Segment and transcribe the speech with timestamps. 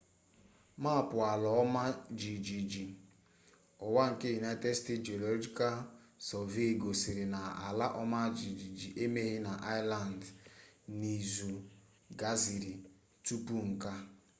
[0.83, 1.81] maapụ ala ọma
[2.19, 2.85] jijiji
[3.85, 5.75] ụwa nke united states geological
[6.27, 10.21] survey gosiri na ala ọma jijiji emeghị na iceland
[10.97, 11.51] n'izu
[12.19, 12.73] gasịrị
[13.25, 13.97] tupu nke a